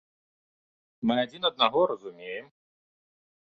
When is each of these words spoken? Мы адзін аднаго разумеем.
Мы 1.11 1.19
адзін 1.25 1.47
аднаго 1.51 1.79
разумеем. 1.95 2.45